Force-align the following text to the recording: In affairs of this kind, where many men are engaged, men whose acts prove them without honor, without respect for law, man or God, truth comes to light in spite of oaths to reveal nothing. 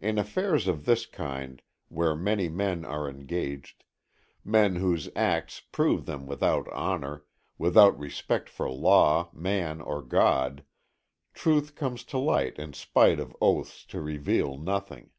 In 0.00 0.18
affairs 0.18 0.66
of 0.66 0.86
this 0.86 1.06
kind, 1.06 1.62
where 1.88 2.16
many 2.16 2.48
men 2.48 2.84
are 2.84 3.08
engaged, 3.08 3.84
men 4.42 4.74
whose 4.74 5.08
acts 5.14 5.60
prove 5.60 6.04
them 6.04 6.26
without 6.26 6.66
honor, 6.72 7.22
without 7.56 7.96
respect 7.96 8.48
for 8.48 8.68
law, 8.68 9.30
man 9.32 9.80
or 9.80 10.02
God, 10.02 10.64
truth 11.32 11.76
comes 11.76 12.02
to 12.06 12.18
light 12.18 12.58
in 12.58 12.72
spite 12.72 13.20
of 13.20 13.36
oaths 13.40 13.84
to 13.84 14.00
reveal 14.00 14.58
nothing. 14.58 15.10